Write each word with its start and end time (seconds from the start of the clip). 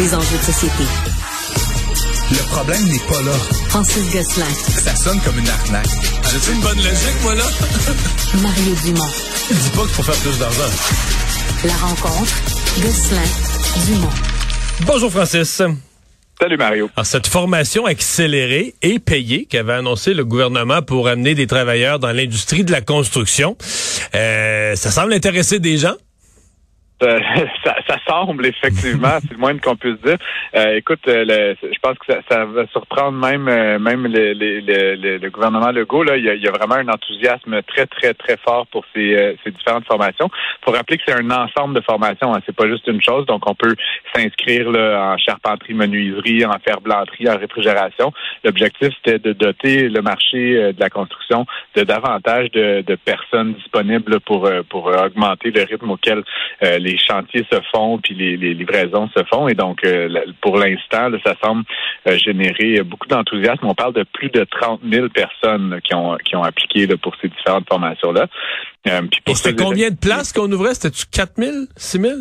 des 0.00 0.14
enjeux 0.14 0.38
de 0.38 0.42
société. 0.42 0.84
Le 2.30 2.42
problème 2.48 2.82
n'est 2.84 3.06
pas 3.06 3.20
là. 3.20 3.32
Francis 3.68 4.10
Gosselin. 4.10 4.46
Ça 4.46 4.96
sonne 4.96 5.20
comme 5.20 5.38
une 5.38 5.48
arnaque. 5.48 5.90
J'ai 6.24 6.52
une 6.52 6.60
bonne 6.60 6.78
logique, 6.78 7.22
moi, 7.22 7.34
là? 7.34 7.44
Mario 8.42 8.74
Dumont. 8.82 9.10
Dis 9.50 9.70
pas 9.70 9.82
qu'il 9.82 9.90
faut 9.90 10.02
faire 10.02 10.14
plus 10.14 10.38
d'argent. 10.38 10.70
La 11.66 11.74
rencontre, 11.74 12.34
Gosselin, 12.80 13.86
Dumont. 13.86 14.08
Bonjour, 14.86 15.10
Francis. 15.10 15.60
Salut 16.40 16.56
Mario. 16.56 16.88
Alors, 16.96 17.04
cette 17.04 17.26
formation 17.26 17.84
accélérée 17.84 18.74
et 18.80 19.00
payée 19.00 19.44
qu'avait 19.44 19.74
annoncé 19.74 20.14
le 20.14 20.24
gouvernement 20.24 20.80
pour 20.80 21.08
amener 21.08 21.34
des 21.34 21.46
travailleurs 21.46 21.98
dans 21.98 22.12
l'industrie 22.12 22.64
de 22.64 22.72
la 22.72 22.80
construction, 22.80 23.58
euh, 24.14 24.74
ça 24.76 24.90
semble 24.90 25.12
intéresser 25.12 25.58
des 25.58 25.76
gens? 25.76 25.96
Euh, 27.02 27.18
ça, 27.64 27.76
ça, 27.88 27.96
semble 28.06 28.46
effectivement, 28.46 29.18
c'est 29.20 29.32
le 29.32 29.38
moins 29.38 29.56
qu'on 29.58 29.76
puisse 29.76 30.00
dire. 30.02 30.18
Euh, 30.54 30.76
écoute, 30.76 31.00
euh, 31.08 31.54
je 31.62 31.78
pense 31.80 31.98
que 31.98 32.12
ça, 32.12 32.20
ça, 32.28 32.44
va 32.44 32.66
surprendre 32.68 33.12
même 33.12 33.44
même 33.78 34.06
le, 34.06 34.32
le, 34.34 34.60
le, 34.60 35.18
le, 35.18 35.30
gouvernement 35.30 35.70
Legault. 35.70 36.02
Là, 36.02 36.16
il 36.16 36.24
y, 36.24 36.30
a, 36.30 36.34
il 36.34 36.42
y, 36.42 36.48
a, 36.48 36.50
vraiment 36.50 36.74
un 36.74 36.88
enthousiasme 36.88 37.62
très 37.62 37.86
très 37.86 38.12
très 38.14 38.36
fort 38.36 38.66
pour 38.66 38.84
ces, 38.94 39.36
ces 39.42 39.50
différentes 39.50 39.86
formations. 39.86 40.30
Faut 40.64 40.72
rappeler 40.72 40.98
que 40.98 41.04
c'est 41.06 41.14
un 41.14 41.30
ensemble 41.30 41.74
de 41.74 41.80
formations. 41.80 42.34
Hein, 42.34 42.40
c'est 42.44 42.54
pas 42.54 42.68
juste 42.68 42.86
une 42.86 43.02
chose. 43.02 43.24
Donc 43.26 43.48
on 43.48 43.54
peut 43.54 43.74
s'inscrire 44.14 44.68
en 44.68 45.16
charpenterie, 45.16 45.74
menuiserie, 45.74 46.44
en 46.44 46.58
ferblanterie, 46.58 47.28
en 47.28 47.38
réfrigération. 47.38 48.12
L'objectif 48.44 48.90
c'était 48.96 49.18
de 49.18 49.32
doter 49.32 49.88
le 49.88 50.02
marché 50.02 50.72
de 50.72 50.80
la 50.80 50.90
construction 50.90 51.46
de 51.76 51.82
davantage 51.82 52.50
de, 52.50 52.82
de 52.82 52.94
personnes 52.96 53.54
disponibles 53.54 54.20
pour 54.20 54.50
pour 54.68 54.86
augmenter 54.86 55.50
le 55.50 55.62
rythme 55.62 55.90
auquel 55.90 56.22
les 56.60 56.89
les 56.90 56.98
chantiers 56.98 57.46
se 57.50 57.58
font, 57.72 57.98
puis 57.98 58.14
les, 58.14 58.36
livraisons 58.54 59.08
se 59.16 59.22
font. 59.24 59.48
Et 59.48 59.54
donc, 59.54 59.84
euh, 59.84 60.08
pour 60.40 60.58
l'instant, 60.58 61.08
ça 61.24 61.34
semble 61.42 61.64
euh, 62.06 62.16
générer 62.18 62.82
beaucoup 62.82 63.06
d'enthousiasme. 63.06 63.64
On 63.64 63.74
parle 63.74 63.94
de 63.94 64.04
plus 64.12 64.30
de 64.30 64.44
30 64.44 64.80
000 64.90 65.08
personnes 65.08 65.80
qui 65.84 65.94
ont, 65.94 66.16
qui 66.24 66.36
ont 66.36 66.42
appliqué 66.42 66.86
pour 66.96 67.14
ces 67.20 67.28
différentes 67.28 67.68
formations-là. 67.68 68.26
Euh, 68.88 69.02
Et 69.26 69.34
c'était 69.34 69.62
combien 69.62 69.90
de 69.90 69.96
places 69.96 70.32
qu'on 70.32 70.50
ouvrait? 70.50 70.74
C'était-tu 70.74 71.04
4 71.12 71.32
000, 71.36 71.52
6 71.76 72.00
000? 72.00 72.14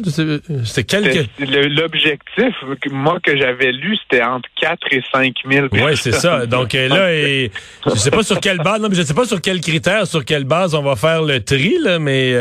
C'était 0.66 0.84
quelques... 0.84 1.30
L'objectif, 1.40 2.54
moi, 2.92 3.20
que 3.24 3.38
j'avais 3.38 3.72
lu, 3.72 3.98
c'était 4.04 4.24
entre 4.24 4.50
4 4.62 4.78
et 4.92 5.02
5 5.14 5.36
000 5.50 5.68
Oui, 5.72 5.96
c'est 5.96 6.12
ça. 6.12 6.46
Donc 6.46 6.74
là, 6.74 7.14
et, 7.14 7.52
je 7.86 7.92
sais 7.92 8.12
pas 8.12 8.24
sur 8.24 8.40
quelle 8.40 8.58
base, 8.58 8.82
non, 8.82 8.90
mais 8.90 8.96
je 8.96 9.04
sais 9.04 9.14
pas 9.14 9.26
sur 9.26 9.42
quels 9.42 9.62
critères, 9.62 10.06
sur 10.06 10.26
quelle 10.26 10.44
base 10.44 10.76
on 10.76 10.84
va 10.84 10.96
faire 10.96 11.22
le 11.24 11.40
tri, 11.42 11.78
là, 11.82 11.98
mais... 11.98 12.34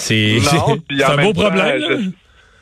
C'est 0.00 0.38
un 1.04 1.22
beau 1.22 1.32
problème. 1.32 2.12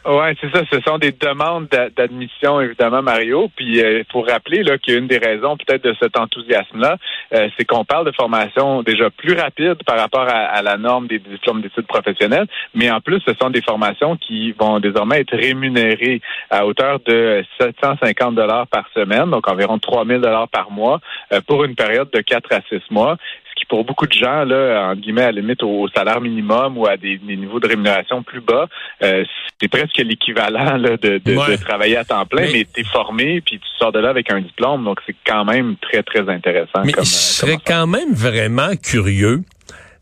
Oui, 0.06 0.28
c'est 0.40 0.50
ça. 0.54 0.62
Ce 0.72 0.80
sont 0.80 0.98
des 0.98 1.12
demandes 1.12 1.68
d'admission, 1.96 2.60
évidemment, 2.60 3.02
Mario. 3.02 3.50
Puis 3.56 3.78
il 3.78 3.84
euh, 3.84 4.02
faut 4.10 4.22
rappeler 4.22 4.62
là 4.62 4.78
qu'une 4.78 5.06
des 5.06 5.18
raisons 5.18 5.56
peut-être 5.56 5.82
de 5.84 5.94
cet 6.00 6.16
enthousiasme-là, 6.16 6.96
euh, 7.34 7.48
c'est 7.56 7.64
qu'on 7.64 7.84
parle 7.84 8.06
de 8.06 8.12
formation 8.12 8.82
déjà 8.82 9.10
plus 9.10 9.34
rapide 9.34 9.76
par 9.84 9.98
rapport 9.98 10.26
à, 10.28 10.62
la 10.62 10.76
norme 10.76 11.08
des 11.08 11.18
diplômes 11.18 11.62
d'études 11.62 11.86
professionnelles, 11.86 12.46
mais 12.74 12.90
en 12.90 13.00
plus, 13.00 13.20
ce 13.26 13.34
sont 13.34 13.50
des 13.50 13.60
formations 13.60 14.16
qui 14.16 14.52
vont 14.52 14.80
désormais 14.80 15.20
être 15.20 15.36
rémunérées 15.36 16.20
à 16.50 16.64
hauteur 16.64 17.00
de 17.04 17.44
750 17.60 18.34
dollars 18.34 18.66
par 18.68 18.88
semaine, 18.94 19.30
donc 19.30 19.48
environ 19.48 19.78
3000 19.78 20.20
dollars 20.20 20.48
par 20.48 20.70
mois, 20.70 21.00
euh, 21.32 21.40
pour 21.46 21.64
une 21.64 21.74
période 21.74 22.10
de 22.12 22.20
4 22.20 22.52
à 22.52 22.60
6 22.70 22.80
mois 22.90 23.16
qui 23.58 23.64
pour 23.64 23.84
beaucoup 23.84 24.06
de 24.06 24.12
gens, 24.12 24.44
là, 24.44 24.90
en 24.90 24.94
guillemets, 24.94 25.22
à 25.22 25.32
la 25.32 25.40
limite 25.40 25.62
au, 25.62 25.88
salaire 25.88 26.20
minimum 26.20 26.78
ou 26.78 26.86
à 26.86 26.96
des, 26.96 27.18
niveaux 27.18 27.60
de 27.60 27.66
rémunération 27.66 28.22
plus 28.22 28.40
bas, 28.40 28.68
euh, 29.02 29.24
c'est 29.60 29.68
presque 29.68 29.87
l'équivalent 29.98 30.78
de, 30.78 30.96
de, 30.96 31.56
travailler 31.56 31.96
à 31.96 32.04
temps 32.04 32.26
plein, 32.26 32.42
mais, 32.52 32.66
tu 32.72 32.80
es 32.80 32.84
formé, 32.84 33.40
puis 33.40 33.58
tu 33.58 33.66
sors 33.78 33.92
de 33.92 33.98
là 33.98 34.10
avec 34.10 34.30
un 34.30 34.40
diplôme, 34.40 34.84
donc 34.84 35.00
c'est 35.06 35.16
quand 35.26 35.44
même 35.44 35.76
très, 35.76 36.02
très 36.02 36.28
intéressant. 36.28 36.82
Mais 36.84 36.92
je 36.98 37.04
serais 37.04 37.58
quand 37.64 37.86
même 37.86 38.12
vraiment 38.12 38.70
curieux 38.82 39.42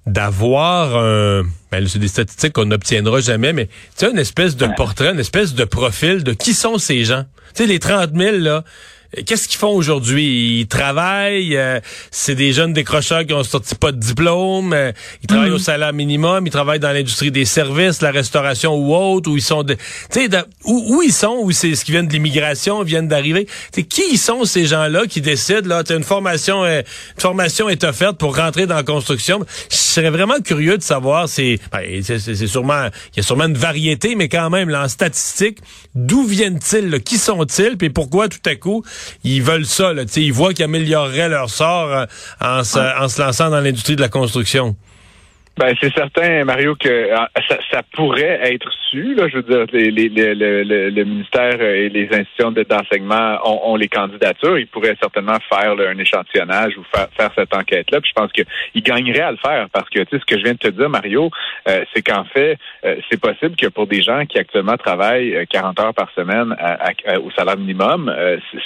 d'avoir 0.06 0.97
un 0.97 1.42
ben, 1.72 1.86
c'est 1.86 1.98
des 1.98 2.08
statistiques 2.08 2.52
qu'on 2.52 2.66
n'obtiendra 2.66 3.19
jamais 3.20 3.52
mais 3.52 3.66
tu 3.66 3.72
sais 3.97 4.10
une 4.10 4.19
espèce 4.19 4.56
de 4.56 4.69
portrait 4.76 5.10
une 5.10 5.19
espèce 5.19 5.52
de 5.54 5.64
profil 5.64 6.22
de 6.22 6.32
qui 6.32 6.54
sont 6.54 6.78
ces 6.78 7.04
gens. 7.04 7.24
Tu 7.56 7.64
sais 7.64 7.66
les 7.66 7.80
30 7.80 8.10
000 8.14 8.36
là 8.38 8.62
Qu'est-ce 9.25 9.49
qu'ils 9.49 9.59
font 9.59 9.75
aujourd'hui? 9.75 10.60
Ils 10.60 10.66
travaillent, 10.66 11.56
euh, 11.56 11.81
c'est 12.10 12.34
des 12.34 12.53
jeunes 12.53 12.72
décrocheurs 12.72 13.25
qui 13.25 13.32
ont 13.32 13.44
sorti 13.44 13.75
pas 13.75 13.93
de 13.93 13.99
diplôme, 13.99 14.72
euh, 14.72 14.93
ils 15.22 15.27
travaillent 15.27 15.50
au 15.50 15.54
mhm. 15.54 15.59
salaire 15.59 15.93
minimum, 15.93 16.47
ils 16.47 16.50
travaillent 16.50 16.81
dans 16.81 16.93
l'industrie 16.93 17.31
des 17.31 17.47
services, 17.47 18.03
la 18.03 18.10
restauration 18.10 18.75
ou 18.75 18.94
autre, 18.94 19.31
où 19.31 19.37
ils 19.37 19.43
sont, 19.43 19.65
tu 19.65 19.77
sais, 20.10 20.28
où, 20.65 20.97
où, 20.97 21.03
ils 21.03 21.12
sont, 21.12 21.38
où 21.41 21.50
c'est 21.53 21.75
ce 21.75 21.84
qui 21.84 21.93
viennent 21.93 22.09
de 22.09 22.12
l'immigration, 22.12 22.82
viennent 22.82 23.09
d'arriver. 23.09 23.47
Tu 23.72 23.84
qui 23.84 24.19
sont 24.19 24.44
ces 24.44 24.66
gens-là 24.66 25.06
qui 25.06 25.21
décident 25.21 25.69
là, 25.69 25.83
une 25.88 26.04
formation, 26.04 26.65
euh, 26.65 26.83
une 27.15 27.21
formation 27.21 27.69
est 27.69 27.84
offerte 27.84 28.19
pour 28.19 28.37
rentrer 28.37 28.66
dans 28.66 28.77
la 28.77 28.83
construction? 28.83 29.44
Je 29.71 29.77
serais 29.77 30.10
vraiment 30.10 30.41
curieux 30.44 30.77
de 30.77 30.83
savoir, 30.83 31.28
c'est, 31.28 31.59
ben, 31.72 32.03
c'est 32.03 32.47
sûrement, 32.47 32.88
il 33.15 33.19
y 33.19 33.21
a 33.21 33.22
sûrement 33.22 33.47
une 33.47 33.56
variété, 33.56 34.15
mais 34.15 34.28
quand 34.28 34.50
même, 34.50 34.69
là, 34.69 34.84
en 34.84 34.88
statistique, 34.88 35.59
d'où 35.94 36.25
viennent-ils, 36.25 37.00
qui 37.03 37.16
sont-ils, 37.16 37.78
puis 37.78 37.88
pourquoi 37.88 38.28
tout 38.28 38.38
à 38.44 38.56
coup 38.56 38.83
ils 39.24 39.42
veulent 39.42 39.66
ça. 39.66 39.92
Là, 39.92 40.02
ils 40.16 40.32
voient 40.32 40.54
qu'ils 40.54 40.64
amélioreraient 40.64 41.28
leur 41.28 41.50
sort 41.50 41.92
euh, 41.92 42.06
en, 42.40 42.64
se, 42.64 42.78
en 42.78 43.08
se 43.08 43.20
lançant 43.20 43.50
dans 43.50 43.60
l'industrie 43.60 43.96
de 43.96 44.00
la 44.00 44.08
construction. 44.08 44.76
Ben 45.58 45.74
c'est 45.80 45.94
certain, 45.94 46.44
Mario, 46.44 46.74
que 46.74 46.86
euh, 46.86 47.16
ça, 47.48 47.56
ça, 47.70 47.82
pourrait 47.94 48.40
être 48.52 48.70
su. 48.90 49.14
Là, 49.14 49.26
je 49.28 49.36
veux 49.38 49.42
dire, 49.42 49.64
les, 49.72 49.90
les, 49.90 50.34
le, 50.34 50.90
le, 50.90 51.04
ministère 51.04 51.58
et 51.62 51.88
les 51.88 52.08
institutions 52.12 52.52
d'enseignement 52.52 53.38
ont, 53.42 53.72
ont, 53.72 53.76
les 53.76 53.88
candidatures. 53.88 54.58
Ils 54.58 54.66
pourraient 54.66 54.98
certainement 55.00 55.38
faire 55.48 55.72
un 55.72 55.96
échantillonnage 55.96 56.76
ou 56.76 56.84
faire, 56.94 57.08
faire 57.16 57.30
cette 57.34 57.54
enquête-là. 57.54 58.02
Puis 58.02 58.12
je 58.14 58.20
pense 58.20 58.32
qu'ils 58.32 58.82
gagneraient 58.82 59.22
à 59.22 59.30
le 59.30 59.38
faire 59.38 59.68
parce 59.72 59.88
que 59.88 60.00
tu 60.00 60.10
sais 60.10 60.18
ce 60.20 60.26
que 60.26 60.38
je 60.38 60.44
viens 60.44 60.52
de 60.52 60.58
te 60.58 60.68
dire, 60.68 60.90
Mario, 60.90 61.30
euh, 61.68 61.84
c'est 61.94 62.02
qu'en 62.02 62.24
fait, 62.24 62.58
euh, 62.84 62.96
c'est 63.10 63.18
possible 63.18 63.56
que 63.56 63.68
pour 63.68 63.86
des 63.86 64.02
gens 64.02 64.26
qui 64.26 64.38
actuellement 64.38 64.76
travaillent 64.76 65.46
40 65.48 65.80
heures 65.80 65.94
par 65.94 66.10
semaine 66.14 66.54
au 67.24 67.30
salaire 67.30 67.56
minimum, 67.56 68.14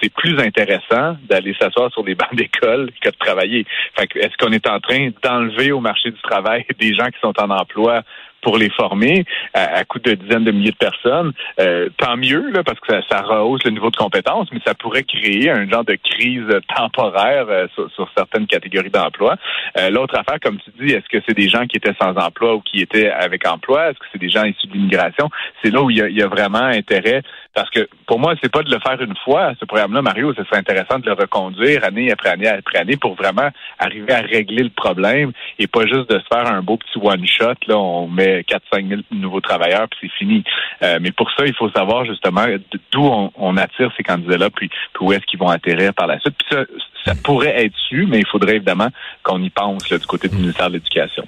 c'est 0.02 0.12
plus 0.12 0.36
intéressant 0.40 1.16
d'aller 1.28 1.54
s'asseoir 1.60 1.92
sur 1.92 2.02
des 2.02 2.14
bancs 2.16 2.34
d'école 2.34 2.90
que 3.00 3.10
de 3.10 3.16
travailler. 3.16 3.64
Fait 3.96 4.08
est-ce 4.16 4.36
qu'on 4.38 4.52
est 4.52 4.66
en 4.68 4.80
train 4.80 5.10
d'enlever 5.22 5.70
au 5.70 5.78
marché 5.78 6.10
du 6.10 6.20
travail 6.22 6.64
des 6.80 6.94
gens 6.94 7.06
qui 7.06 7.20
sont 7.20 7.38
en 7.40 7.50
emploi 7.50 8.02
pour 8.42 8.56
les 8.56 8.70
former 8.70 9.24
à, 9.54 9.78
à 9.78 9.84
coût 9.84 9.98
de 9.98 10.14
dizaines 10.14 10.44
de 10.44 10.50
milliers 10.50 10.72
de 10.72 10.76
personnes, 10.76 11.32
euh, 11.60 11.88
tant 11.98 12.16
mieux, 12.16 12.50
là, 12.50 12.62
parce 12.62 12.78
que 12.80 12.92
ça, 12.92 13.00
ça, 13.08 13.22
rehausse 13.22 13.64
le 13.64 13.70
niveau 13.70 13.90
de 13.90 13.96
compétence, 13.96 14.48
mais 14.52 14.60
ça 14.66 14.74
pourrait 14.74 15.04
créer 15.04 15.50
un 15.50 15.68
genre 15.68 15.84
de 15.84 15.96
crise 15.96 16.46
temporaire 16.74 17.46
euh, 17.48 17.66
sur, 17.74 18.10
certaines 18.16 18.46
catégories 18.46 18.90
d'emploi. 18.90 19.36
Euh, 19.78 19.90
l'autre 19.90 20.18
affaire, 20.18 20.38
comme 20.42 20.58
tu 20.58 20.70
dis, 20.80 20.92
est-ce 20.92 21.08
que 21.08 21.22
c'est 21.26 21.36
des 21.36 21.48
gens 21.48 21.66
qui 21.66 21.76
étaient 21.76 21.94
sans 22.00 22.14
emploi 22.16 22.54
ou 22.54 22.60
qui 22.60 22.80
étaient 22.80 23.10
avec 23.10 23.46
emploi? 23.46 23.90
Est-ce 23.90 23.98
que 23.98 24.06
c'est 24.12 24.18
des 24.20 24.30
gens 24.30 24.44
issus 24.44 24.66
de 24.66 24.72
l'immigration? 24.72 25.28
C'est 25.62 25.70
là 25.70 25.82
où 25.82 25.90
il 25.90 25.98
y, 25.98 26.02
a, 26.02 26.08
y, 26.08 26.22
a, 26.22 26.28
vraiment 26.28 26.58
intérêt, 26.58 27.22
parce 27.54 27.70
que 27.70 27.88
pour 28.06 28.18
moi, 28.18 28.34
c'est 28.42 28.50
pas 28.50 28.62
de 28.62 28.70
le 28.70 28.80
faire 28.80 29.00
une 29.00 29.16
fois, 29.24 29.52
ce 29.58 29.64
programme-là, 29.64 30.02
Mario, 30.02 30.32
ce 30.34 30.44
serait 30.44 30.58
intéressant 30.58 30.98
de 30.98 31.06
le 31.06 31.12
reconduire 31.12 31.84
année 31.84 32.10
après 32.10 32.30
année 32.30 32.48
après 32.48 32.78
année 32.78 32.96
pour 32.96 33.14
vraiment 33.14 33.48
arriver 33.78 34.12
à 34.12 34.20
régler 34.20 34.62
le 34.62 34.70
problème 34.70 35.32
et 35.58 35.66
pas 35.66 35.86
juste 35.86 36.10
de 36.10 36.18
se 36.18 36.24
faire 36.32 36.46
un 36.46 36.62
beau 36.62 36.76
petit 36.76 36.98
one-shot, 37.00 37.54
là, 37.66 37.78
on 37.78 38.08
met 38.08 38.29
4-5 38.42 38.88
000 38.88 39.00
nouveaux 39.10 39.40
travailleurs, 39.40 39.88
puis 39.88 39.98
c'est 40.02 40.18
fini. 40.18 40.44
Euh, 40.82 40.98
mais 41.00 41.12
pour 41.12 41.30
ça, 41.32 41.44
il 41.46 41.54
faut 41.54 41.70
savoir 41.70 42.04
justement 42.04 42.44
d'où 42.92 43.30
on, 43.36 43.56
attire 43.56 43.92
ces 43.96 44.02
candidats-là, 44.02 44.50
puis, 44.50 44.70
où 45.00 45.12
est-ce 45.12 45.24
qu'ils 45.26 45.38
vont 45.38 45.48
atterrir 45.48 45.92
par 45.94 46.06
la 46.06 46.18
suite. 46.20 46.34
Puis 46.38 46.56
ça, 46.56 46.64
ça 47.04 47.14
pourrait 47.22 47.64
être 47.64 47.76
su, 47.88 48.06
mais 48.06 48.18
il 48.18 48.26
faudrait 48.26 48.56
évidemment 48.56 48.88
qu'on 49.22 49.42
y 49.42 49.50
pense 49.50 49.88
du 49.88 50.06
côté 50.06 50.28
du 50.28 50.36
ministère 50.36 50.68
de 50.68 50.74
l'Éducation. 50.74 51.24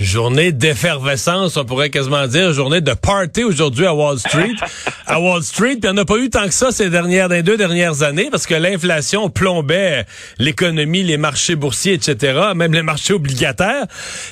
Journée 0.00 0.50
d'effervescence, 0.50 1.56
on 1.56 1.64
pourrait 1.64 1.90
quasiment 1.90 2.26
dire, 2.26 2.52
journée 2.52 2.80
de 2.80 2.92
party 2.92 3.44
aujourd'hui 3.44 3.86
à 3.86 3.94
Wall 3.94 4.18
Street. 4.18 4.54
à 5.06 5.20
Wall 5.20 5.42
Street, 5.42 5.76
puis 5.76 5.80
il 5.84 5.92
n'y 5.92 6.00
en 6.00 6.02
a 6.02 6.04
pas 6.04 6.16
eu 6.16 6.28
tant 6.28 6.46
que 6.46 6.54
ça 6.54 6.72
ces 6.72 6.90
dernières, 6.90 7.28
des 7.28 7.42
deux 7.42 7.56
dernières 7.56 8.02
années, 8.02 8.28
parce 8.30 8.46
que 8.46 8.54
l'inflation 8.54 9.30
plombait 9.30 10.04
l'économie, 10.38 11.04
les 11.04 11.18
marchés 11.18 11.54
boursiers, 11.54 11.92
etc., 11.92 12.52
même 12.56 12.72
les 12.72 12.82
marchés 12.82 13.12
obligataires. 13.12 13.86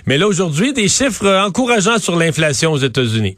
Mais 0.06 0.18
là, 0.18 0.26
aujourd'hui, 0.26 0.72
des 0.72 0.88
chiffres 0.88 1.28
encourageants 1.28 1.98
sur 1.98 2.16
l'inflation 2.16 2.72
aux 2.72 2.78
États-Unis. 2.78 3.36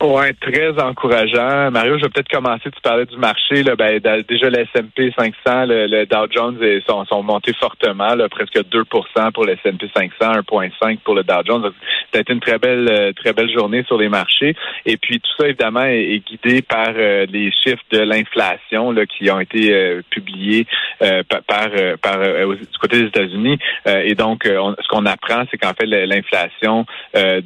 Oui, 0.00 0.32
très 0.40 0.80
encourageant. 0.80 1.72
Mario, 1.72 1.98
je 1.98 2.04
vais 2.04 2.08
peut-être 2.08 2.28
commencer. 2.28 2.70
Tu 2.70 2.80
parlais 2.82 3.04
du 3.04 3.16
marché. 3.16 3.64
Là, 3.64 3.74
ben, 3.74 4.00
déjà, 4.28 4.48
le 4.48 4.60
S&P 4.60 5.12
500, 5.18 5.32
le, 5.66 6.04
Dow 6.04 6.26
Jones 6.30 6.56
sont, 6.88 7.04
sont 7.06 7.24
montés 7.24 7.52
fortement, 7.54 8.14
là, 8.14 8.28
presque 8.28 8.56
2% 8.58 9.32
pour 9.32 9.44
le 9.44 9.54
S&P 9.54 9.90
500, 9.92 10.42
1,5 10.42 10.98
pour 10.98 11.16
le 11.16 11.24
Dow 11.24 11.42
Jones. 11.44 11.72
C'était 12.12 12.32
une 12.32 12.38
très 12.38 12.58
belle, 12.58 12.88
euh, 12.88 13.12
très 13.12 13.32
belle 13.32 13.52
journée 13.52 13.82
sur 13.88 13.98
les 13.98 14.08
marchés. 14.08 14.54
Et 14.86 14.96
puis 14.96 15.18
tout 15.18 15.30
ça, 15.36 15.48
évidemment, 15.48 15.82
est, 15.82 16.22
guidé 16.24 16.62
par 16.62 16.92
euh, 16.96 17.26
les 17.28 17.50
chiffres 17.50 17.82
de 17.90 17.98
l'inflation 17.98 18.94
qui 19.18 19.28
ont 19.32 19.40
été 19.40 19.74
euh, 19.74 20.02
publiés 20.10 20.66
par, 21.00 21.68
par, 22.02 22.18
du 22.20 22.78
côté 22.80 23.00
des 23.00 23.08
États-Unis. 23.08 23.58
et 23.86 24.14
donc, 24.14 24.44
ce 24.44 24.88
qu'on 24.88 25.06
apprend, 25.06 25.44
c'est 25.50 25.56
qu'en 25.56 25.72
fait, 25.74 25.86
l'inflation 25.86 26.86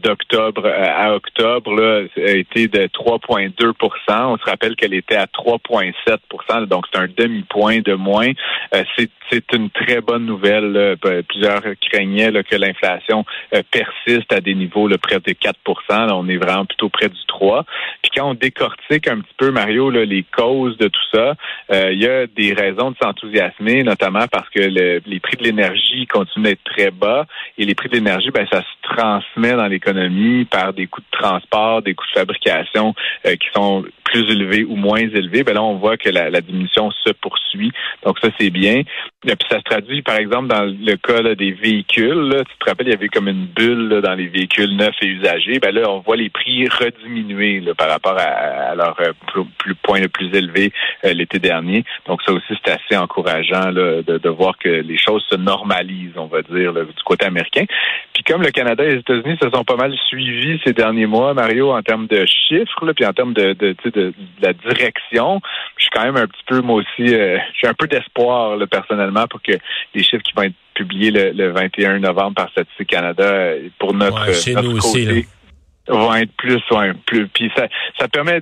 d'octobre 0.02 0.66
à 0.66 1.14
octobre 1.14 1.74
là, 1.74 2.02
de 2.54 2.86
3,2 2.86 3.72
On 4.08 4.36
se 4.36 4.44
rappelle 4.44 4.76
qu'elle 4.76 4.94
était 4.94 5.16
à 5.16 5.26
3,7 5.26 6.66
donc 6.66 6.84
c'est 6.92 7.00
un 7.00 7.08
demi-point 7.16 7.80
de 7.80 7.94
moins. 7.94 8.30
Euh, 8.74 8.84
c'est 9.30 9.52
une 9.52 9.70
très 9.70 10.00
bonne 10.00 10.26
nouvelle. 10.26 10.96
Plusieurs 11.28 11.62
craignaient 11.90 12.30
que 12.42 12.56
l'inflation 12.56 13.24
euh, 13.54 13.62
persiste 13.70 14.32
à 14.32 14.40
des 14.40 14.54
niveaux 14.54 14.88
là, 14.88 14.98
près 14.98 15.20
de 15.20 15.32
4% 15.32 15.54
On 16.12 16.28
est 16.28 16.36
vraiment 16.36 16.66
plutôt 16.66 16.88
près 16.88 17.08
du 17.08 17.18
3 17.28 17.64
Puis 18.02 18.10
quand 18.14 18.30
on 18.30 18.34
décortique 18.34 19.08
un 19.08 19.20
petit 19.20 19.34
peu, 19.36 19.50
Mario, 19.50 19.90
là, 19.90 20.04
les 20.04 20.24
causes 20.24 20.76
de 20.78 20.88
tout 20.88 21.00
ça, 21.12 21.34
euh, 21.72 21.92
il 21.92 22.02
y 22.02 22.06
a 22.06 22.26
des 22.26 22.52
raisons 22.52 22.90
de 22.90 22.96
s'enthousiasmer, 23.02 23.82
notamment 23.82 24.26
parce 24.30 24.48
que 24.50 24.60
les 24.60 25.20
prix 25.20 25.36
de 25.36 25.44
l'énergie 25.44 26.06
continuent 26.06 26.44
d'être 26.44 26.64
très 26.64 26.90
bas. 26.90 27.26
Et 27.58 27.64
les 27.64 27.74
prix 27.74 27.88
de 27.88 27.94
l'énergie, 27.94 28.30
ben, 28.30 28.46
ça 28.50 28.60
se 28.60 28.94
transmet 28.94 29.54
dans 29.54 29.66
l'économie 29.66 30.44
par 30.44 30.72
des 30.72 30.86
coûts 30.86 31.00
de 31.00 31.18
transport, 31.18 31.82
des 31.82 31.94
coûts 31.94 32.06
de 32.06 32.18
fabrication 32.18 32.31
euh, 33.26 33.36
qui 33.36 33.48
sont 33.54 33.84
plus 34.12 34.30
élevés 34.30 34.64
ou 34.64 34.76
moins 34.76 35.00
élevés. 35.00 35.42
Ben 35.42 35.54
là, 35.54 35.62
on 35.62 35.76
voit 35.76 35.96
que 35.96 36.10
la, 36.10 36.28
la 36.30 36.40
diminution 36.40 36.90
se 36.90 37.12
poursuit. 37.12 37.72
Donc 38.04 38.18
ça, 38.20 38.28
c'est 38.38 38.50
bien. 38.50 38.82
Et 39.24 39.36
puis 39.36 39.48
ça 39.50 39.58
se 39.58 39.64
traduit, 39.64 40.02
par 40.02 40.16
exemple, 40.16 40.48
dans 40.48 40.64
le 40.64 40.96
cas 40.96 41.22
des 41.34 41.52
véhicules. 41.52 42.34
tu 42.48 42.58
te 42.58 42.68
rappelles, 42.68 42.88
il 42.88 42.90
y 42.90 42.94
avait 42.94 43.08
comme 43.08 43.28
une 43.28 43.46
bulle 43.46 44.00
dans 44.02 44.14
les 44.14 44.26
véhicules 44.26 44.76
neufs 44.76 44.96
et 45.00 45.06
usagés. 45.06 45.58
Ben 45.60 45.72
là, 45.72 45.88
on 45.88 46.00
voit 46.00 46.16
les 46.16 46.28
prix 46.28 46.68
rediminuer 46.68 47.62
par 47.78 47.88
rapport 47.88 48.18
à, 48.18 48.74
leur 48.74 48.96
euh, 49.00 49.12
plus, 49.58 49.74
point 49.76 50.00
le 50.00 50.08
plus 50.08 50.34
élevé 50.34 50.72
euh, 51.04 51.12
l'été 51.14 51.38
dernier. 51.38 51.84
Donc 52.06 52.22
ça 52.22 52.32
aussi, 52.32 52.52
c'est 52.64 52.72
assez 52.72 52.96
encourageant 52.96 53.70
là, 53.70 54.02
de, 54.02 54.18
de, 54.18 54.28
voir 54.28 54.58
que 54.58 54.68
les 54.68 54.98
choses 54.98 55.24
se 55.30 55.36
normalisent, 55.36 56.16
on 56.16 56.26
va 56.26 56.42
dire, 56.42 56.72
du 56.72 57.02
côté 57.04 57.26
américain. 57.26 57.64
Puis 58.12 58.24
comme 58.24 58.42
le 58.42 58.50
Canada 58.50 58.84
et 58.84 58.94
les 58.94 59.00
États-Unis 59.00 59.38
se 59.40 59.50
sont 59.50 59.64
pas 59.64 59.76
mal 59.76 59.94
suivis 60.08 60.60
ces 60.64 60.72
derniers 60.72 61.06
mois, 61.06 61.32
Mario, 61.34 61.72
en 61.72 61.82
termes 61.82 62.06
de 62.06 62.24
chiffres, 62.26 62.92
puis 62.92 63.06
en 63.06 63.12
termes 63.12 63.34
de, 63.34 63.52
de, 63.52 63.74
de, 63.84 64.01
la 64.40 64.52
direction, 64.52 65.40
je 65.76 65.82
suis 65.82 65.90
quand 65.90 66.04
même 66.04 66.16
un 66.16 66.26
petit 66.26 66.44
peu, 66.46 66.60
moi 66.60 66.76
aussi, 66.76 67.14
euh, 67.14 67.38
j'ai 67.60 67.68
un 67.68 67.74
peu 67.74 67.86
d'espoir 67.86 68.58
personnellement 68.70 69.26
pour 69.28 69.42
que 69.42 69.52
les 69.94 70.02
chiffres 70.02 70.22
qui 70.22 70.32
vont 70.34 70.42
être 70.42 70.54
publiés 70.74 71.10
le, 71.10 71.50
21 71.50 71.98
novembre 71.98 72.34
par 72.34 72.50
Statistique 72.50 72.88
Canada 72.88 73.52
pour 73.78 73.94
notre, 73.94 74.26
côté 74.26 75.26
vont 75.88 76.14
être 76.14 76.32
plus, 76.32 76.62
ouais, 76.70 76.92
plus. 77.06 77.28
Puis 77.28 77.50
ça, 77.56 77.66
ça 77.98 78.08
permet 78.08 78.40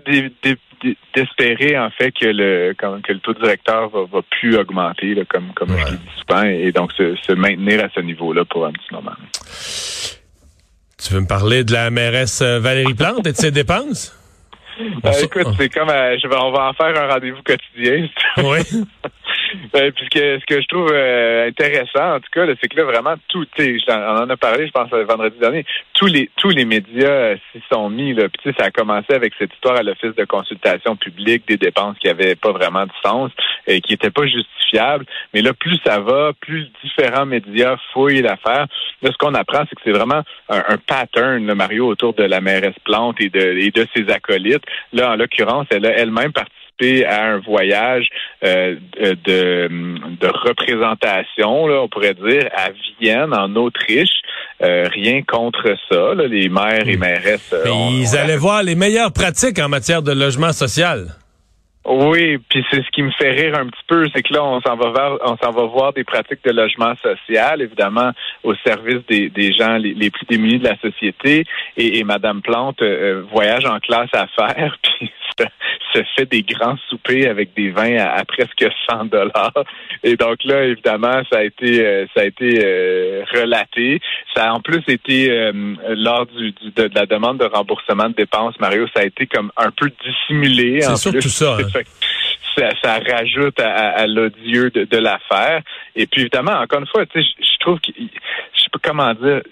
d'espérer 1.15 1.79
en 1.79 1.91
fait 1.91 2.13
que 2.13 2.27
le 2.27 2.75
que 2.75 3.13
le 3.13 3.19
taux 3.21 3.35
directeur 3.35 3.89
va, 3.89 4.05
va 4.05 4.21
plus 4.23 4.57
augmenter, 4.57 5.17
comme 5.29 5.53
comme 5.55 5.71
je 5.71 5.85
l'ai 5.85 5.97
dit 5.97 6.21
souvent, 6.27 6.43
et 6.43 6.73
donc 6.73 6.93
se, 6.93 7.17
se 7.17 7.33
maintenir 7.33 7.85
à 7.85 7.89
ce 7.95 8.01
niveau-là 8.01 8.45
pour 8.45 8.67
un 8.67 8.73
petit 8.73 8.93
moment. 8.93 9.17
Tu 11.03 11.15
veux 11.15 11.21
me 11.21 11.27
parler 11.27 11.65
de 11.65 11.73
la 11.73 11.91
mairesse 11.91 12.43
euh, 12.43 12.61
Valérie 12.61 12.95
Plante 12.95 13.27
et 13.27 13.33
de 13.33 13.37
ses 13.37 13.51
dépenses? 13.51 14.15
Euh, 14.79 15.13
écoute, 15.23 15.49
c'est 15.59 15.69
comme 15.69 15.91
euh, 15.91 16.17
je 16.23 16.29
vais, 16.29 16.37
on 16.37 16.53
va 16.53 16.69
en 16.69 16.73
faire 16.73 16.97
un 16.97 17.13
rendez-vous 17.13 17.43
quotidien. 17.43 18.09
Oui. 18.39 18.61
Ben, 19.73 19.93
puis 19.93 20.07
ce 20.13 20.45
que, 20.45 20.61
je 20.61 20.67
trouve 20.67 20.91
euh, 20.93 21.49
intéressant, 21.49 22.17
en 22.17 22.21
tout 22.21 22.31
cas, 22.33 22.47
c'est 22.61 22.69
que 22.69 22.77
là, 22.77 22.85
vraiment, 22.85 23.15
tout, 23.29 23.47
on 23.59 23.93
en 23.93 24.31
a 24.31 24.37
parlé, 24.37 24.67
je 24.67 24.73
pense, 24.73 24.91
vendredi 24.91 25.39
dernier, 25.39 25.65
tous 25.95 26.07
les 26.07 26.31
tous 26.37 26.51
les 26.51 26.65
médias 26.65 27.09
euh, 27.09 27.37
s'y 27.53 27.63
sont 27.73 27.91
mis. 27.91 28.15
Là, 28.15 28.29
puis 28.29 28.55
ça 28.59 28.67
a 28.67 28.71
commencé 28.71 29.13
avec 29.13 29.33
cette 29.39 29.53
histoire 29.53 29.77
à 29.77 29.83
l'Office 29.83 30.15
de 30.15 30.25
consultation 30.25 30.97
publique 30.97 31.47
des 31.49 31.57
dépenses 31.57 31.97
qui 31.99 32.07
n'avaient 32.07 32.37
pas 32.37 32.53
vraiment 32.53 32.85
de 32.85 32.93
sens 33.05 33.31
et 33.67 33.81
qui 33.81 33.93
n'étaient 33.93 34.11
pas 34.11 34.27
justifiables. 34.27 35.07
Mais 35.35 35.43
là, 35.43 35.53
plus 35.53 35.79
ça 35.85 36.01
va, 36.01 36.33
plus 36.41 36.71
différents 36.83 37.27
médias 37.27 37.77
fouillent 37.93 38.23
l'affaire. 38.23 38.67
Là, 39.03 39.11
ce 39.11 39.17
qu'on 39.19 39.35
apprend, 39.35 39.65
c'est 39.69 39.77
que 39.77 39.83
c'est 39.85 39.93
vraiment 39.93 40.23
un, 40.49 40.77
pattern, 40.87 41.47
là, 41.47 41.55
Mario, 41.55 41.87
autour 41.87 42.15
de 42.15 42.25
la 42.25 42.41
mairesse 42.41 42.75
Plante 42.85 43.21
et 43.21 43.29
de, 43.29 43.59
et 43.59 43.71
de 43.71 43.87
ses 43.95 44.11
acolytes. 44.11 44.65
Là, 44.93 45.13
en 45.13 45.17
l'occurrence, 45.17 45.67
elle 45.71 45.87
a 45.87 45.91
elle-même 45.91 46.33
participé 46.33 46.70
à 46.81 47.25
un 47.25 47.39
voyage 47.39 48.09
euh, 48.45 48.77
de, 48.97 49.69
de, 49.69 50.27
représentation, 50.27 51.67
là, 51.67 51.83
on 51.83 51.89
pourrait 51.89 52.15
dire, 52.15 52.49
à 52.55 52.71
Vienne, 53.01 53.35
en 53.35 53.55
Autriche. 53.57 54.23
Euh, 54.63 54.89
rien 54.93 55.23
contre 55.23 55.75
ça. 55.91 56.15
les 56.15 56.49
maires 56.49 56.87
et 56.87 56.97
mairesses. 56.97 57.53
Euh, 57.53 57.65
ils 57.93 58.17
allaient 58.17 58.37
voir 58.37 58.63
les 58.63 58.75
meilleures 58.75 59.13
pratiques 59.13 59.59
en 59.59 59.69
matière 59.69 60.03
de 60.03 60.13
logement 60.13 60.53
social. 60.53 61.15
Oui, 61.87 62.37
puis 62.51 62.63
c'est 62.71 62.83
ce 62.83 62.91
qui 62.91 63.03
me 63.03 63.11
fait 63.13 63.31
rire 63.31 63.59
un 63.59 63.67
petit 63.67 63.85
peu, 63.89 64.07
c'est 64.15 64.23
que 64.23 64.35
là, 64.35 64.45
on 64.45 64.61
s'en 64.61 64.77
va 64.77 64.91
voir, 64.91 65.19
on 65.25 65.37
s'en 65.39 65.51
va 65.51 65.65
voir 65.65 65.95
des 65.95 66.05
pratiques 66.05 66.45
de 66.45 66.51
logement 66.51 66.93
social, 67.03 67.63
évidemment, 67.63 68.11
au 68.45 68.55
service 68.67 69.01
des, 69.09 69.31
des 69.31 69.53
gens 69.55 69.79
les, 69.79 70.11
plus 70.11 70.27
démunis 70.29 70.59
de 70.59 70.69
la 70.69 70.77
société. 70.79 71.47
Et, 71.79 71.99
et 71.99 72.05
Madame 72.05 72.43
Plante 72.43 72.83
voyage 73.33 73.65
en 73.65 73.81
classe 73.81 74.11
à 74.13 74.27
faire, 74.27 74.77
puis 74.83 75.11
se 75.95 76.03
fait 76.17 76.27
des 76.27 76.43
grands 76.43 76.77
soupers 76.89 77.27
avec 77.29 77.55
des 77.55 77.71
vins 77.71 77.97
à, 77.97 78.25
presque 78.25 78.65
100 78.91 79.07
dollars. 79.07 79.53
Et 80.03 80.17
donc 80.17 80.39
là, 80.45 80.65
évidemment, 80.65 81.23
ça 81.31 81.39
a 81.39 81.43
été 81.43 81.85
euh, 81.85 82.07
ça 82.15 82.23
a 82.23 82.25
été 82.25 82.61
euh, 82.63 83.25
relaté. 83.33 84.01
Ça 84.35 84.51
a 84.51 84.53
en 84.53 84.61
plus 84.61 84.83
été 84.89 85.31
euh, 85.31 85.53
lors 85.89 86.27
du, 86.27 86.53
de, 86.53 86.91
la 86.95 87.07
demande 87.07 87.39
de 87.39 87.45
remboursement 87.45 88.09
de 88.09 88.15
dépenses, 88.15 88.59
Mario, 88.61 88.87
ça 88.95 89.03
a 89.03 89.05
été 89.05 89.27
comme 89.27 89.51
un 89.57 89.71
peu 89.71 89.91
dissimulé. 90.05 90.81
C'est 90.81 90.97
surtout 90.97 91.29
ça. 91.29 91.59
Hein. 92.57 92.69
ça. 92.83 92.99
ça. 92.99 92.99
rajoute 92.99 93.59
à, 93.61 94.07
l'odieux 94.07 94.71
de, 94.71 94.97
l'affaire. 94.97 95.63
Et 95.95 96.07
puis 96.07 96.23
évidemment, 96.23 96.53
encore 96.53 96.81
une 96.81 96.87
fois, 96.87 97.05
je, 97.15 97.21
je 97.21 97.59
trouve 97.61 97.79
que 97.81 97.93
comment 98.83 99.13
dire, 99.15 99.43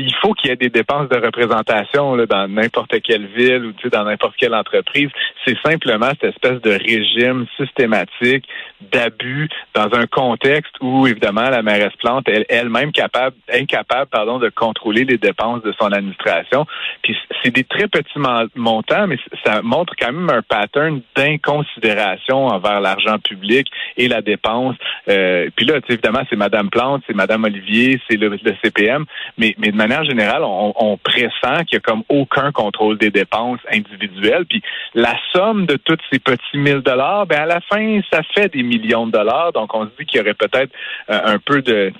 il 0.00 0.14
faut 0.20 0.32
qu'il 0.34 0.50
y 0.50 0.52
ait 0.52 0.56
des 0.56 0.68
dépenses 0.68 1.08
de 1.08 1.16
représentation 1.16 2.16
dans 2.16 2.48
n'importe 2.48 3.00
quelle 3.02 3.26
ville 3.26 3.66
ou 3.66 3.88
dans 3.88 4.04
n'importe 4.04 4.36
quelle 4.36 4.54
entreprise. 4.54 5.08
C'est 5.44 5.56
simplement 5.64 6.10
cette 6.20 6.34
espèce 6.34 6.60
de 6.62 6.70
régime 6.70 7.46
systématique 7.56 8.46
d'abus 8.92 9.48
dans 9.74 9.92
un 9.94 10.06
contexte 10.06 10.74
où, 10.80 11.06
évidemment, 11.06 11.48
la 11.48 11.62
mairesse 11.62 11.94
Plante 11.98 12.28
est 12.28 12.46
elle-même 12.48 12.92
capable, 12.92 13.36
incapable, 13.52 14.08
pardon, 14.10 14.38
de 14.38 14.50
contrôler 14.50 15.04
les 15.04 15.18
dépenses 15.18 15.62
de 15.62 15.72
son 15.78 15.92
administration. 15.92 16.66
Puis 17.02 17.16
c'est 17.42 17.50
des 17.50 17.64
très 17.64 17.88
petits 17.88 18.18
montants, 18.54 19.06
mais 19.06 19.18
ça 19.44 19.62
montre 19.62 19.94
quand 19.98 20.12
même 20.12 20.30
un 20.30 20.42
pattern 20.42 21.00
d'inconsidération 21.16 22.46
envers 22.46 22.80
l'argent 22.80 23.18
public 23.18 23.68
et 23.96 24.08
la 24.08 24.20
dépense. 24.20 24.76
Euh, 25.08 25.48
puis 25.56 25.66
là, 25.66 25.80
évidemment, 25.88 26.22
c'est 26.28 26.36
Madame 26.36 26.70
Plante, 26.70 27.02
c'est 27.06 27.14
Madame 27.14 27.44
Olivier, 27.44 28.00
c'est 28.08 28.16
le, 28.16 28.28
le 28.28 28.56
CPM, 28.62 29.04
mais, 29.38 29.54
mais 29.58 29.70
de 29.70 29.76
manière 29.86 30.04
générale, 30.04 30.42
on, 30.44 30.72
on 30.76 30.96
pressent 30.96 31.64
qu'il 31.66 31.74
y 31.74 31.76
a 31.76 31.80
comme 31.80 32.02
aucun 32.08 32.52
contrôle 32.52 32.98
des 32.98 33.10
dépenses 33.10 33.60
individuelles. 33.72 34.44
Puis 34.46 34.62
la 34.94 35.14
somme 35.32 35.66
de 35.66 35.76
tous 35.76 35.98
ces 36.10 36.18
petits 36.18 36.58
mille 36.58 36.80
dollars, 36.80 37.26
ben 37.26 37.40
à 37.40 37.46
la 37.46 37.60
fin, 37.60 38.00
ça 38.12 38.20
fait 38.34 38.52
des 38.52 38.62
millions 38.62 39.06
de 39.06 39.12
dollars. 39.12 39.52
Donc 39.52 39.74
on 39.74 39.84
se 39.84 39.90
dit 39.98 40.06
qu'il 40.06 40.18
y 40.18 40.22
aurait 40.22 40.34
peut-être 40.34 40.72
euh, 41.10 41.20
un 41.24 41.38
peu 41.38 41.62
de, 41.62 41.92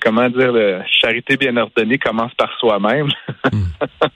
comment 0.00 0.28
dire, 0.28 0.52
la 0.52 0.86
charité 0.86 1.36
bien 1.36 1.56
ordonnée 1.56 1.98
commence 1.98 2.32
par 2.34 2.50
soi-même. 2.58 3.08
Hmm. 3.52 3.64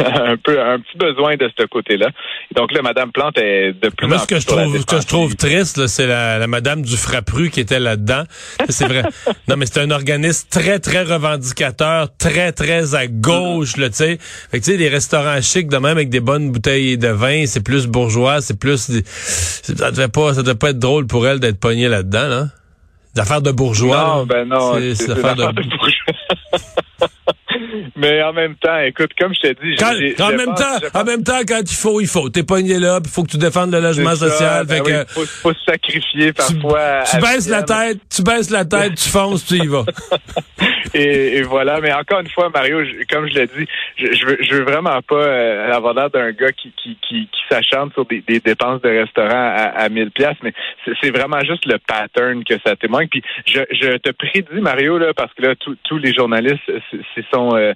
un 0.00 0.36
peu, 0.36 0.60
un 0.60 0.78
petit 0.78 0.96
besoin 0.96 1.36
de 1.36 1.50
ce 1.58 1.66
côté-là. 1.66 2.08
Donc 2.54 2.72
là, 2.72 2.82
Madame 2.82 3.12
Plante 3.12 3.38
est 3.38 3.72
de 3.72 3.88
plus 3.90 4.06
Moi, 4.06 4.18
ce 4.18 4.26
que 4.26 4.40
je 4.40 4.46
trouve, 4.46 4.78
ce 4.78 4.86
que 4.86 5.00
je 5.00 5.06
trouve 5.06 5.36
triste, 5.36 5.86
c'est 5.86 6.06
la, 6.06 6.38
la, 6.38 6.46
Madame 6.46 6.82
du 6.82 6.96
Frappru 6.96 7.50
qui 7.50 7.60
était 7.60 7.80
là-dedans. 7.80 8.24
C'est 8.68 8.86
vrai. 8.86 9.02
non, 9.48 9.56
mais 9.56 9.66
c'est 9.66 9.80
un 9.80 9.90
organisme 9.90 10.48
très, 10.50 10.78
très 10.78 11.02
revendicateur, 11.02 12.08
très, 12.16 12.52
très 12.52 12.71
à 12.72 13.06
gauche, 13.06 13.76
là, 13.76 13.88
tu 13.90 13.96
sais. 13.96 14.18
Fait 14.50 14.60
que, 14.60 14.64
tu 14.64 14.72
sais, 14.72 14.76
des 14.76 14.88
restaurants 14.88 15.40
chics 15.40 15.68
de 15.68 15.76
même 15.76 15.96
avec 15.96 16.08
des 16.08 16.20
bonnes 16.20 16.50
bouteilles 16.50 16.98
de 16.98 17.08
vin, 17.08 17.44
c'est 17.46 17.62
plus 17.62 17.86
bourgeois, 17.86 18.40
c'est 18.40 18.58
plus, 18.58 18.90
ça 19.04 19.90
devait 19.90 20.08
pas, 20.08 20.34
ça 20.34 20.42
devait 20.42 20.56
pas 20.56 20.70
être 20.70 20.78
drôle 20.78 21.06
pour 21.06 21.26
elle 21.26 21.40
d'être 21.40 21.60
pognée 21.60 21.88
là-dedans, 21.88 22.28
là. 22.28 22.46
Des 23.14 23.20
affaires 23.20 23.42
de 23.42 23.50
bourgeois. 23.50 24.14
Non, 24.16 24.26
ben 24.26 24.48
non. 24.48 24.74
C'est 24.74 25.06
des 25.06 25.10
affaires 25.10 25.36
de... 25.36 25.44
de 25.44 25.68
bourgeois. 25.68 26.14
Mais 27.96 28.22
en 28.22 28.32
même 28.32 28.54
temps, 28.56 28.78
écoute, 28.80 29.10
comme 29.18 29.34
je 29.34 29.40
t'ai 29.40 29.54
dit, 29.54 30.22
en 30.22 30.30
même 30.30 30.54
temps, 30.54 30.78
en 30.94 31.04
même 31.04 31.22
temps, 31.22 31.40
quand 31.46 31.60
il 31.60 31.76
faut, 31.76 32.00
il 32.00 32.06
faut. 32.06 32.28
T'es 32.28 32.42
pogné 32.42 32.78
là, 32.78 33.00
il 33.02 33.10
faut 33.10 33.22
que 33.22 33.30
tu 33.30 33.38
défendes 33.38 33.72
le 33.72 33.80
logement 33.80 34.16
social. 34.16 34.66
Ben 34.66 34.84
fait 34.84 35.10
faut, 35.10 35.24
faut, 35.24 35.52
se 35.52 35.64
sacrifier 35.66 36.32
parfois. 36.32 37.04
Tu, 37.10 37.18
baisses 37.18 37.48
la 37.48 37.62
tête, 37.62 37.98
tu 38.14 38.22
baisses 38.22 38.50
la 38.50 38.64
tête, 38.64 38.94
tu 38.94 39.08
fonces, 39.08 39.44
tu 39.44 39.56
y 39.56 39.66
vas. 39.66 39.84
et, 40.94 41.42
voilà. 41.42 41.80
Mais 41.80 41.92
encore 41.92 42.20
une 42.20 42.28
fois, 42.28 42.50
Mario, 42.50 42.78
comme 43.10 43.28
je 43.28 43.34
l'ai 43.34 43.46
dit, 43.46 43.66
je, 43.96 44.12
je, 44.12 44.26
veux, 44.26 44.38
je 44.40 44.54
veux 44.54 44.62
vraiment 44.62 45.00
pas 45.02 45.16
euh, 45.16 45.72
avoir 45.72 45.94
l'air 45.94 46.10
d'un 46.10 46.30
gars 46.32 46.52
qui, 46.52 46.72
qui, 46.72 46.96
qui, 47.02 47.26
qui 47.26 47.40
s'acharne 47.50 47.90
sur 47.92 48.04
des, 48.06 48.20
des, 48.20 48.40
dépenses 48.40 48.80
de 48.82 48.88
restaurant 48.88 49.30
à, 49.30 49.72
à 49.76 49.88
1000 49.88 50.10
pièces, 50.10 50.36
mais 50.42 50.52
c'est 51.00 51.10
vraiment 51.10 51.40
juste 51.40 51.66
le 51.66 51.78
pattern 51.78 52.44
que 52.44 52.54
ça 52.64 52.76
témoigne. 52.76 53.08
Puis 53.08 53.22
je, 53.46 53.60
je 53.70 53.96
te 53.96 54.10
prédis, 54.10 54.60
Mario, 54.60 54.98
là, 54.98 55.12
parce 55.14 55.32
que 55.34 55.42
là, 55.42 55.54
tous 55.56 55.98
les 55.98 56.12
journalistes, 56.12 56.70
c'est 57.14 57.22
sont 57.32 57.56
euh, 57.56 57.72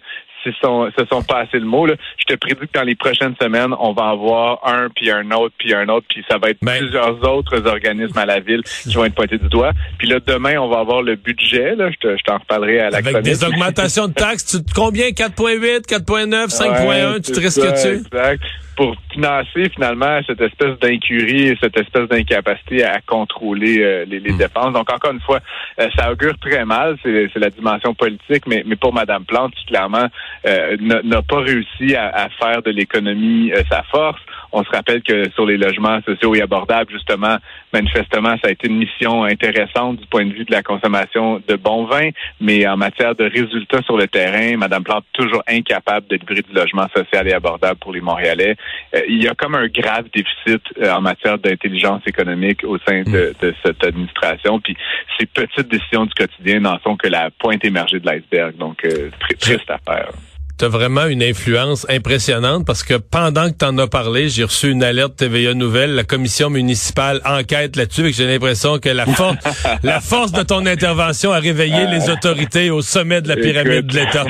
se 0.53 0.59
sont, 0.61 0.91
se 0.97 1.05
sont 1.07 1.23
passés 1.23 1.59
le 1.59 1.67
mot. 1.67 1.87
Là. 1.87 1.95
Je 2.19 2.25
te 2.25 2.35
prédis 2.35 2.61
que 2.61 2.79
dans 2.79 2.85
les 2.85 2.95
prochaines 2.95 3.35
semaines, 3.41 3.75
on 3.79 3.93
va 3.93 4.09
avoir 4.09 4.61
un, 4.67 4.89
puis 4.95 5.11
un 5.11 5.31
autre, 5.31 5.55
puis 5.59 5.75
un 5.75 5.89
autre, 5.89 6.07
puis 6.09 6.25
ça 6.29 6.39
va 6.39 6.51
être 6.51 6.59
ben- 6.63 6.79
plusieurs 6.79 7.23
autres 7.29 7.67
organismes 7.67 8.19
à 8.19 8.27
la 8.27 8.41
ville 8.41 8.63
qui 8.63 8.95
vont 8.95 9.05
être 9.05 9.15
pointés 9.15 9.39
du 9.39 9.49
doigt. 9.49 9.73
Puis 9.99 10.09
là, 10.09 10.19
demain, 10.25 10.59
on 10.59 10.69
va 10.69 10.79
avoir 10.79 11.03
le 11.03 11.17
budget. 11.17 11.75
Là. 11.75 11.91
Je, 11.91 12.23
t'en 12.25 12.39
reparlerai 12.39 12.81
à 12.81 12.91
la 12.91 12.99
Avec 12.99 13.23
des 13.23 13.45
augmentations 13.45 14.09
de 14.09 14.15
taxes, 14.15 14.47
tu, 14.47 14.73
combien? 14.75 15.09
4.8, 15.09 15.87
4.9, 15.87 16.49
5.1, 16.49 17.25
tu 17.25 17.33
te 17.33 17.41
risques-tu? 17.41 17.89
Exact. 17.89 18.43
Pour 18.77 18.95
financer 19.11 19.71
finalement 19.71 20.21
cette 20.27 20.41
espèce 20.41 20.79
d'incurie 20.79 21.49
et 21.49 21.59
cette 21.61 21.79
espèce 21.79 22.09
d'incapacité 22.09 22.85
à 22.85 23.01
contrôler 23.01 23.79
euh, 23.81 24.05
les, 24.07 24.21
les, 24.21 24.33
dépenses. 24.33 24.75
Donc 24.75 24.93
encore 24.93 25.13
une 25.13 25.21
fois, 25.21 25.41
euh, 25.81 25.89
ça 25.97 26.13
augure 26.13 26.39
très 26.39 26.65
mal. 26.65 26.97
C'est 27.03 27.35
la 27.37 27.51
dimension 27.51 27.95
politique, 27.95 28.47
mais, 28.47 28.63
mais 28.67 28.77
pour 28.77 28.93
Madame 28.93 29.25
Plante, 29.25 29.55
clairement, 29.67 30.07
euh, 30.47 30.77
n'a 30.81 31.23
pas 31.23 31.41
réussi 31.41 31.97
à, 31.97 32.09
à 32.09 32.29
faire 32.29 32.63
de 32.63 32.71
l'économie 32.71 33.51
sa 33.71 33.83
force. 33.85 34.21
On 34.59 34.65
se 34.65 34.71
rappelle 34.71 35.03
que 35.03 35.31
sur 35.33 35.45
les 35.45 35.59
logements 35.59 36.01
sociaux 36.01 36.35
et 36.35 36.41
abordables, 36.41 36.91
justement, 36.91 37.37
manifestement, 37.75 38.37
ça 38.43 38.49
a 38.49 38.51
été 38.53 38.69
une 38.69 38.79
mission 38.79 39.25
intéressante 39.25 39.99
du 39.99 40.07
point 40.07 40.25
de 40.25 40.33
vue 40.33 40.47
de 40.47 40.51
la 40.51 40.63
consommation 40.63 41.43
de 41.47 41.57
bons 41.57 41.85
vins, 41.85 42.09
mais 42.41 42.67
en 42.67 42.79
matière 42.79 43.15
de 43.15 43.25
résultats 43.25 43.83
sur 43.83 43.99
le 43.99 44.09
terrain, 44.09 44.57
Madame 44.57 44.83
Plante 44.83 45.05
toujours 45.13 45.43
incapable 45.47 46.07
de 46.07 46.17
livrer 46.17 46.41
du 46.41 46.55
logement 46.55 46.87
social 46.97 47.29
et 47.29 47.35
abordable 47.35 47.79
pour 47.81 47.93
les 47.93 48.01
Montréalais. 48.01 48.57
Euh, 48.95 49.01
il 49.07 49.23
y 49.23 49.29
a 49.29 49.35
comme 49.35 49.57
un 49.57 49.67
grave 49.67 50.07
déficit 50.15 50.63
euh, 50.81 50.91
en 50.91 51.03
matière 51.03 51.37
d'intelligence 51.37 52.01
économique 52.07 52.65
au 52.65 52.79
sein 52.79 53.03
de, 53.03 53.35
mm. 53.37 53.47
de, 53.47 53.55
cette 53.63 53.85
administration. 53.85 54.59
Puis 54.61 54.75
ces 55.21 55.27
petites 55.27 55.69
décisions 55.69 56.07
du 56.07 56.15
quotidien 56.15 56.61
n'en 56.61 56.79
sont 56.79 56.97
que 56.97 57.09
la 57.09 57.31
pointe 57.31 57.63
émergée 57.63 58.01
de 58.01 58.07
l'iceberg. 58.07 58.57
Donc, 58.57 58.87
euh, 58.87 59.11
triste 59.39 59.71
affaire 59.71 60.13
tu 60.59 60.67
vraiment 60.67 61.07
une 61.07 61.23
influence 61.23 61.87
impressionnante 61.91 62.67
parce 62.67 62.83
que 62.83 62.95
pendant 62.95 63.51
que 63.51 63.57
tu 63.59 63.65
en 63.65 63.77
as 63.79 63.87
parlé, 63.89 64.29
j'ai 64.29 64.45
reçu 64.45 64.71
une 64.71 64.83
alerte 64.83 65.17
TVA 65.17 65.53
Nouvelle, 65.53 65.95
la 65.95 66.05
commission 66.05 66.49
municipale 66.49 67.21
enquête 67.27 67.77
là-dessus 67.77 68.09
et 68.09 68.13
j'ai 68.13 68.27
l'impression 68.27 68.79
que 68.79 68.89
la, 68.89 69.05
force 69.05 69.37
la 69.83 70.01
force 70.01 70.33
de 70.33 70.43
ton 70.43 70.65
intervention 70.65 71.33
a 71.33 71.41
réveillé 71.41 71.87
les 71.87 72.09
autorités 72.09 72.71
au 72.71 72.81
sommet 72.81 73.21
de 73.21 73.29
la 73.29 73.37
pyramide 73.37 73.87
de 73.87 73.97
l'État. 73.97 74.25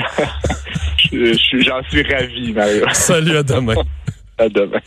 J'en 1.11 1.81
suis 1.89 2.03
ravi, 2.03 2.51
Mario. 2.51 2.85
Salut, 2.91 3.37
à 3.37 3.43
demain. 3.43 3.75
à 4.37 4.49
demain. 4.49 4.79